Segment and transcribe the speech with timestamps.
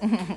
[0.00, 0.36] 嗯哼哼